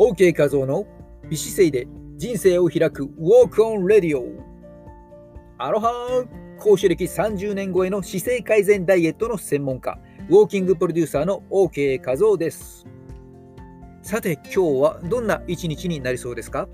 [0.00, 0.86] OK 画像の
[1.28, 4.22] 美姿勢で人生を開く Walk on Radio
[5.58, 6.24] アロハ
[6.58, 9.98] 講師歴30年超えの姿勢改善ダイエットの専門家
[10.30, 12.86] ウォーキングプロデューサーの OK 画像です
[14.00, 16.66] さて今日はどんな一日になりそうですか？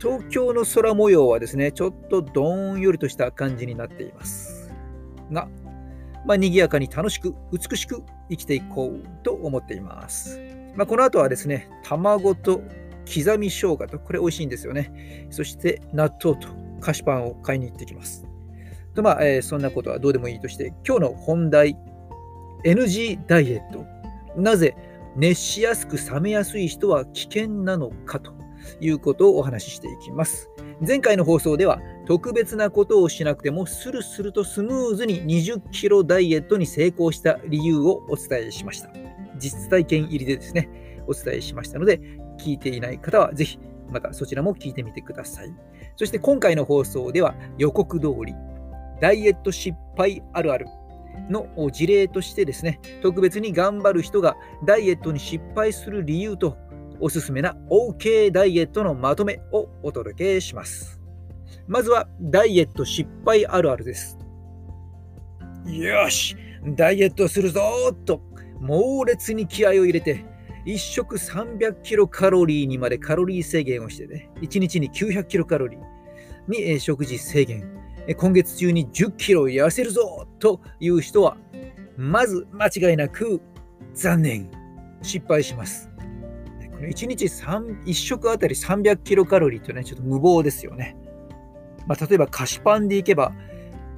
[0.00, 4.72] 東京の空模様はですね、ちょっとどんよりとした感じになっています。
[5.30, 5.46] が、
[6.26, 10.40] まあ、賑やかに楽しく美しく生きていこうと思っています。
[10.74, 12.62] まあ、この後はですね、卵と
[13.06, 15.28] 刻み生姜と、これ美味しいんですよね。
[15.30, 16.48] そして納豆と
[16.80, 18.26] 菓子パンを買いに行ってきます。
[18.94, 21.76] とまあ、えー、そんなことはどうでもいいとして、今日の本題、
[22.64, 23.86] NG ダイエット。
[24.36, 24.74] なぜ
[25.16, 28.32] 熱しやすく冷めやすい人は危険なのかと
[28.80, 30.48] いうことをお話ししていきます。
[30.86, 39.01] 前回の放送では特別なことをしなくてもスルスルとスムーズに20キロダイエットに成功した理由をお伝えしました。
[39.42, 40.68] 実体験入りでですね、
[41.08, 42.00] お伝えしましたので、
[42.38, 43.58] 聞いていない方はぜひ
[43.90, 45.52] またそちらも聞いてみてください。
[45.96, 48.34] そして今回の放送では予告通り、
[49.00, 50.66] ダイエット失敗あるある
[51.28, 56.56] の事例としてですね、特別に頑張る人がダイエットに失敗する理由と
[57.00, 61.00] おすすめな OK ダイエットのまとめをお届けします。
[61.66, 64.18] まずはダイエット失敗あるあるです。
[65.66, 66.36] よし
[66.76, 67.60] ダイエットするぞ
[68.04, 68.20] と
[68.62, 70.24] 猛烈に気合を入れて
[70.64, 77.82] 1食300キロカロリーにまでカロリー制限をしてね1日に900キロカロリーに食事制限。
[78.16, 81.36] 今月中に10キロ痩せるぞという人は
[81.96, 83.40] まず間違いなく
[83.94, 84.50] 残念。
[85.02, 85.90] 失敗します。
[86.80, 90.96] 1日 3, 1食あたり300キロカロリーとね、ちょっと無謀ですよね。
[91.86, 93.32] まあ、例えば菓子パンでいけば、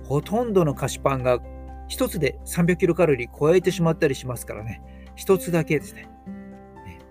[0.05, 1.39] ほとんどの菓子パンが
[1.89, 4.83] 一つで300キロカロリー超えてしまったりしますからね、
[5.17, 6.09] 一つだけですね。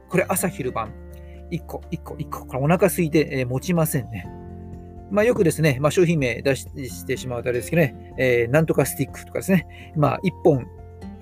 [0.10, 0.94] これ朝昼晩、
[1.52, 4.28] 1個、1個、1個、これお腹空いて、えー、持ちませんね。
[5.12, 10.66] まあ、よくですね、まあ、商品名出してしまうとあれですけどね、えー、なんとかスティックとかですね、まあ、1本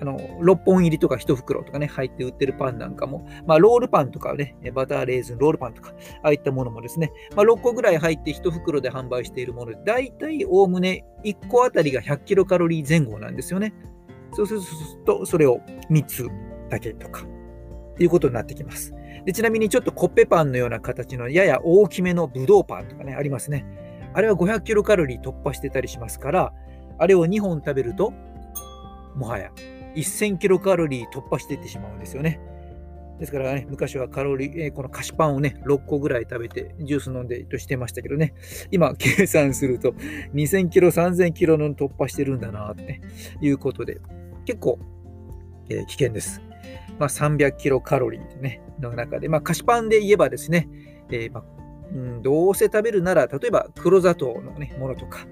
[0.02, 13.74] あの6本入りとか1袋とかね、入って売ってるパンなんかも、まあ、ロールパンとかね、バターレーズン、ロールパンとか、ああいったものもですね、まあ、6個ぐらい入って1袋で販売しているもので、だいたいおおむね1個あたりが100キロカロリー前後なんですよね。
[14.32, 14.60] そうする
[15.06, 16.26] と、それを3つ
[16.68, 18.92] だけとか、っていうことになってきます。
[19.24, 23.64] でちなみにちょっとコッペパンのような形のやや大きめのブドウパンとかね、ありますね。
[24.14, 26.52] あれは500キロカロリー突破してたりしますから、
[26.98, 28.12] あれを2本食べると、
[29.14, 29.50] もはや
[30.00, 32.40] 1000キロカロリー突破していってしまうんですよね。
[33.18, 38.34] ですからね、昔はカロリー、えー、この菓子パンをね、6個ぐらい食べて、ジュース飲んでとしてましたけどね、
[38.70, 39.92] 今、計算すると、
[40.34, 43.00] 2000キロ、3000キロの突破してるんだな、って
[43.40, 44.00] いうことで、
[44.44, 44.78] 結構、
[45.68, 46.40] えー、危険です。
[46.98, 50.68] まあ、300キロカロリー、ね、の中で、まあ、菓子パンで言えばですね、
[51.10, 55.26] えー、まあうん、どうせ食べるなら、例えば黒砂糖の、ね、ものとか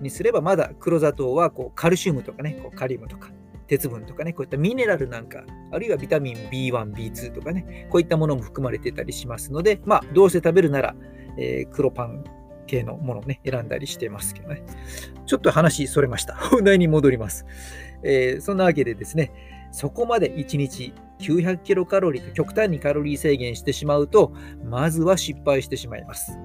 [0.00, 3.30] にすれば、まだ黒砂糖はこうカルシウムとかね、こうカリウムとか、
[3.74, 10.94] 鉄分とかね、こういったミネラルなんか、あるいはビタミン B1、B2 とかね、こういったものも含まれてたりしますので、まあ、どうせ食べるなら、
[11.36, 12.24] えー、黒パン
[12.68, 14.62] 系のものをね、選んだりしてますけどね。
[15.26, 16.36] ちょっと話それました。
[16.50, 17.46] 本題に戻ります。
[18.04, 19.32] えー、そんなわけでですね、
[19.72, 24.32] そこまで1日900キロカロリーと極端にカロリー制限してしまうと、
[24.62, 26.38] まずは失敗してしまいます。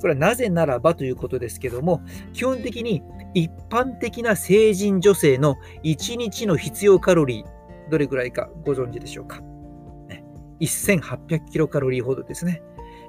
[0.00, 3.02] これはなぜならばということですけども、基本的に
[3.34, 9.40] 一般的な成人女性の1日の必要カロリー、どれぐらいかご存知でしょうか
[10.60, 12.62] ？1800キロカロリーほどですね。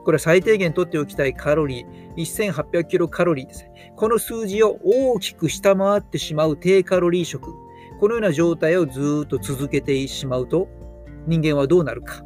[0.06, 3.66] これは最低限取っておきたいカロリー、1800キロカロリーです。
[3.96, 7.54] この数字を大きく下回ってしまう低カロリー食、
[8.00, 10.68] このような状態をずっと続けてしまうと、
[11.28, 12.24] 人間はどうなるか。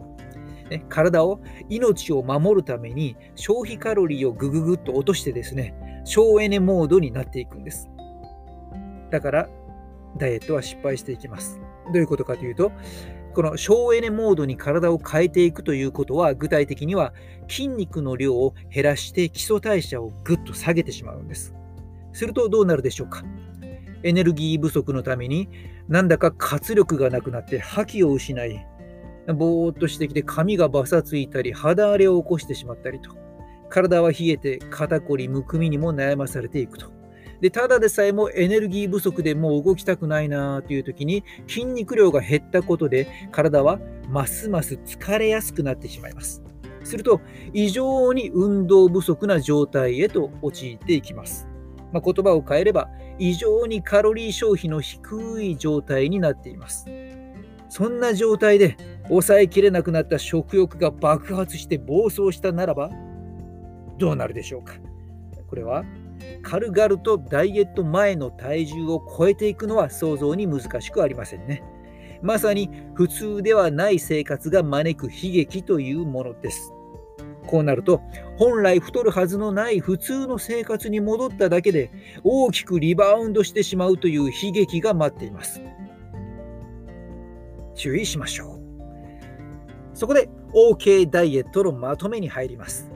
[0.73, 1.39] ね、体を
[1.69, 7.89] 命を守るために消費カロリーをぐぐぐっと落としてですね、省エネモードになっていくんです。
[9.11, 9.49] だから、
[10.17, 11.59] ダイエットは失敗していきます。
[11.87, 12.72] どういうことかというと、
[13.35, 17.14] この省エネモードに体を変えていくということは、具体的には
[17.47, 21.53] 筋肉の量を減らして基礎代謝をぐっと下げてしまうんです。
[22.11, 23.23] するとどうなるでしょうか？
[24.03, 25.49] エネルギー不足のために、
[25.87, 28.66] なんだか活力がなくなって覇気を失い、
[29.28, 33.11] ぼーっとしてきて髪がバサついたり肌荒れを起こしてしまったりと。
[33.70, 36.91] 体は冷えて肩こりむくみにも悩まされていくと。
[37.41, 43.79] でただでさえもエネルギー不足でもう動きたくないなという時に筋肉量が減ったことで体は
[44.09, 46.43] ますます疲れやすくなってしまいます。
[46.84, 47.22] すると
[47.53, 51.47] 異常に運動不足な状態へと陥っていきます、
[51.91, 52.90] まあ、言葉を変えれば
[53.20, 56.85] 異常にカロリー消費の低い状態になっています。
[57.73, 58.78] そんな状態で
[59.08, 62.91] 抑えきれなくなった食欲が爆発して暴走したならば
[63.97, 64.75] どうなるでしょうか
[65.47, 65.84] これは
[66.43, 71.64] 軽々とダイエット前の体重を超えていくのは想像に難しくありませんね。
[72.22, 76.72] まさに普通ではない生活が招く悲劇というものです。
[77.47, 78.02] こうなると
[78.37, 81.91] 本来太るはずのない普通の生活に戻っただけで
[82.23, 85.59] 大きくリバウンドしてしまうという悲劇が待っています。
[87.75, 88.64] 注意しましょう。
[89.93, 92.90] そこで OK ダイエットのまとめに入ります。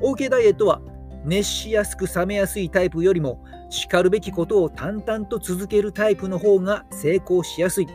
[0.00, 0.80] OK ダイエットは
[1.24, 7.86] 熱しやすく冷めやすいタイプよりもしかるべきことを淡々と続けるタイプの方が成功しやすい。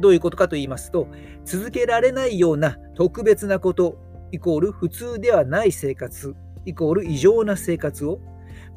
[0.00, 1.06] どういうことかと言いますと
[1.44, 3.96] 続けられないような特別なこと
[4.32, 6.34] イコール普通ではない生活
[6.64, 8.20] イコール異常な生活を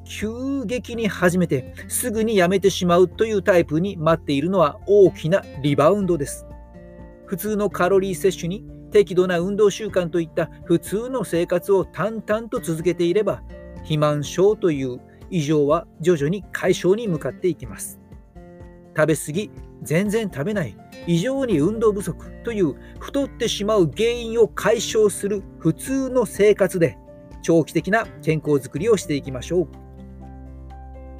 [0.04, 6.46] 急激に始めてすぐにやめてしまうというタイプに待っているのは大きなリバウンドです。
[7.26, 13.44] 普通のカロリー摂取に適度な運動習慣といった普通の生活を淡々と続けていれば
[13.78, 15.00] 肥満症という
[15.30, 18.00] 異常は徐々に解消に向かっていきます。
[18.96, 19.52] 食べ過ぎ、
[19.82, 26.98] 全然食べない、異常に運動不足という太ってしまう原因を解消する普通の生活で
[27.42, 29.85] 長期的な健康づくりをしていきましょう。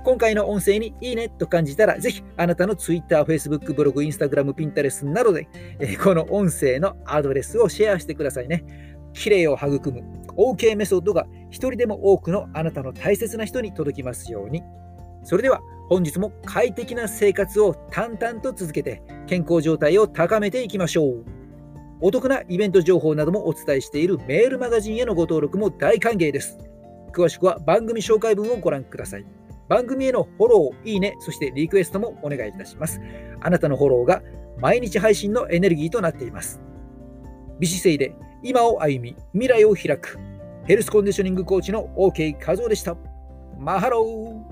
[0.06, 5.48] 今回の音声にいいねと感じたら、ぜひあなたの Twitter、Facebook、ブログ、Instagram、Pinterest などで、
[5.80, 8.64] えこの音声のアドレスをシェアしてくださいね。
[9.14, 10.04] 綺麗を育む
[10.38, 14.62] OK メソッドが一人でも多くのあなたの大切な人に届きますように。
[15.24, 15.60] それでは
[15.90, 21.26] 本日も快適な生活を淡々と続けて健康状態を高めていきましょう。
[22.00, 26.60] お得なイベント情報などもお伝えしているメールマガジンへのご登録も大歓迎です。
[27.12, 29.45] 詳しくは番組紹介文をご覧ください。
[29.68, 33.02] 番組へのフォロー、いいね、そしてリクエストもお願いいたします。
[33.42, 34.22] あなたのフォローが
[34.60, 36.62] 毎日配信のエネルギーとなっています。
[37.60, 40.20] 美姿勢で今を歩み、未来を開く。
[40.66, 42.96] ヘルスコンディショニングコーチの OK 和夫でした。
[43.58, 44.45] マハロー